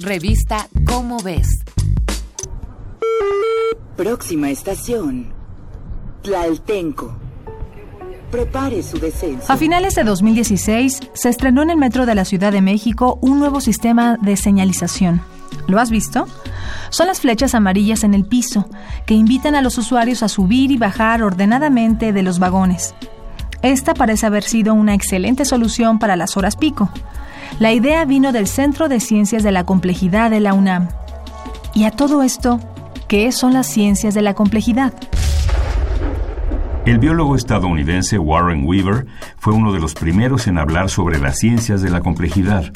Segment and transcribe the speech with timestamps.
[0.00, 1.46] Revista Cómo ves.
[3.96, 5.32] Próxima estación.
[6.20, 7.16] Tlaltenco.
[8.32, 9.52] Prepare su descenso.
[9.52, 13.38] A finales de 2016 se estrenó en el metro de la Ciudad de México un
[13.38, 15.22] nuevo sistema de señalización.
[15.68, 16.26] ¿Lo has visto?
[16.90, 18.68] Son las flechas amarillas en el piso,
[19.06, 22.96] que invitan a los usuarios a subir y bajar ordenadamente de los vagones.
[23.62, 26.90] Esta parece haber sido una excelente solución para las horas pico.
[27.60, 30.88] La idea vino del Centro de Ciencias de la Complejidad de la UNAM.
[31.72, 32.58] Y a todo esto,
[33.06, 34.92] ¿qué son las ciencias de la complejidad?
[36.84, 39.06] El biólogo estadounidense Warren Weaver
[39.38, 42.72] fue uno de los primeros en hablar sobre las ciencias de la complejidad.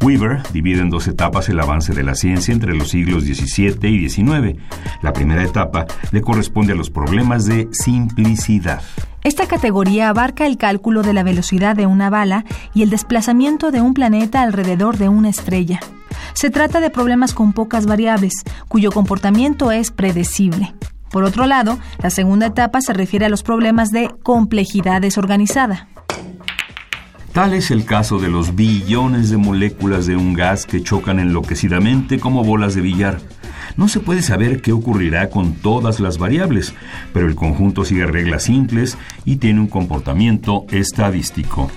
[0.00, 4.08] Weaver divide en dos etapas el avance de la ciencia entre los siglos XVII y
[4.08, 4.56] XIX.
[5.02, 8.82] La primera etapa le corresponde a los problemas de simplicidad.
[9.26, 12.44] Esta categoría abarca el cálculo de la velocidad de una bala
[12.74, 15.80] y el desplazamiento de un planeta alrededor de una estrella.
[16.34, 20.74] Se trata de problemas con pocas variables, cuyo comportamiento es predecible.
[21.10, 25.88] Por otro lado, la segunda etapa se refiere a los problemas de complejidad desorganizada.
[27.32, 32.20] Tal es el caso de los billones de moléculas de un gas que chocan enloquecidamente
[32.20, 33.18] como bolas de billar.
[33.76, 36.74] No se puede saber qué ocurrirá con todas las variables,
[37.12, 41.70] pero el conjunto sigue reglas simples y tiene un comportamiento estadístico.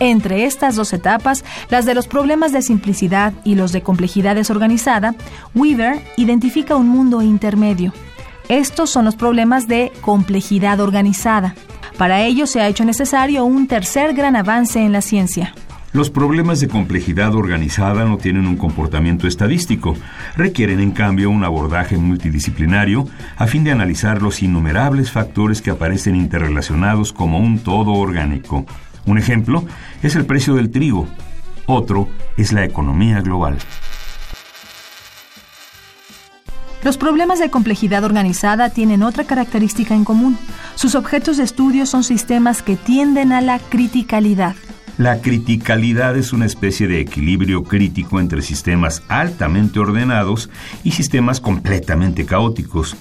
[0.00, 5.14] Entre estas dos etapas, las de los problemas de simplicidad y los de complejidad desorganizada,
[5.54, 7.92] Weaver identifica un mundo intermedio,
[8.48, 11.54] estos son los problemas de complejidad organizada.
[11.96, 15.54] Para ello se ha hecho necesario un tercer gran avance en la ciencia.
[15.92, 19.94] Los problemas de complejidad organizada no tienen un comportamiento estadístico,
[20.36, 26.16] requieren en cambio un abordaje multidisciplinario a fin de analizar los innumerables factores que aparecen
[26.16, 28.64] interrelacionados como un todo orgánico.
[29.04, 29.66] Un ejemplo
[30.02, 31.08] es el precio del trigo,
[31.66, 33.58] otro es la economía global.
[36.82, 40.38] Los problemas de complejidad organizada tienen otra característica en común.
[40.74, 44.56] Sus objetos de estudio son sistemas que tienden a la criticalidad.
[44.98, 50.50] La criticalidad es una especie de equilibrio crítico entre sistemas altamente ordenados
[50.84, 52.96] y sistemas completamente caóticos.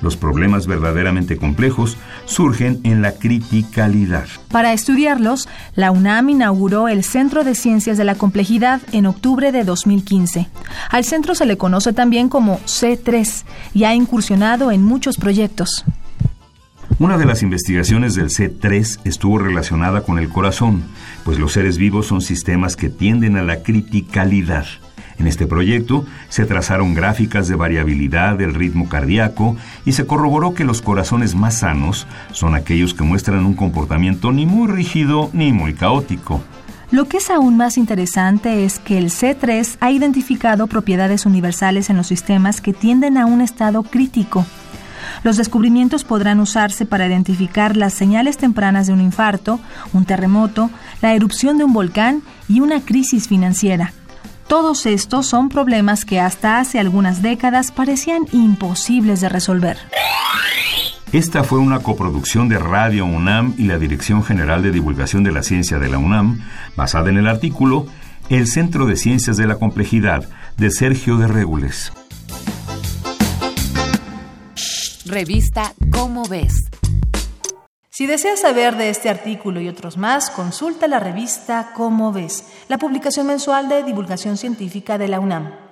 [0.00, 4.26] Los problemas verdaderamente complejos surgen en la criticalidad.
[4.50, 9.64] Para estudiarlos, la UNAM inauguró el Centro de Ciencias de la Complejidad en octubre de
[9.64, 10.48] 2015.
[10.90, 13.44] Al centro se le conoce también como C3
[13.74, 15.84] y ha incursionado en muchos proyectos.
[17.00, 20.82] Una de las investigaciones del C3 estuvo relacionada con el corazón,
[21.24, 24.66] pues los seres vivos son sistemas que tienden a la criticalidad.
[25.16, 30.64] En este proyecto se trazaron gráficas de variabilidad del ritmo cardíaco y se corroboró que
[30.64, 35.74] los corazones más sanos son aquellos que muestran un comportamiento ni muy rígido ni muy
[35.74, 36.42] caótico.
[36.90, 41.96] Lo que es aún más interesante es que el C3 ha identificado propiedades universales en
[41.96, 44.44] los sistemas que tienden a un estado crítico.
[45.22, 49.60] Los descubrimientos podrán usarse para identificar las señales tempranas de un infarto,
[49.92, 50.70] un terremoto,
[51.02, 53.92] la erupción de un volcán y una crisis financiera.
[54.48, 59.76] Todos estos son problemas que hasta hace algunas décadas parecían imposibles de resolver.
[61.12, 65.42] Esta fue una coproducción de Radio UNAM y la Dirección General de Divulgación de la
[65.42, 66.40] Ciencia de la UNAM,
[66.76, 67.86] basada en el artículo
[68.28, 71.92] El Centro de Ciencias de la Complejidad de Sergio de Regules.
[75.08, 76.68] Revista Cómo ves.
[77.88, 82.76] Si deseas saber de este artículo y otros más, consulta la revista Cómo ves, la
[82.76, 85.67] publicación mensual de divulgación científica de la UNAM.